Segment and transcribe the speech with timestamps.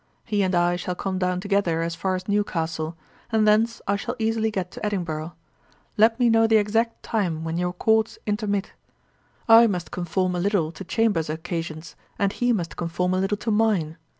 [0.25, 2.97] He and I shall come down together as far as Newcastle,
[3.31, 5.33] and thence I shall easily get to Edinburgh.
[5.95, 8.73] Let me know the exact time when your Courts intermit.
[9.47, 13.51] I must conform a little to Chambers's occasions, and he must conform a little to
[13.51, 13.97] mine.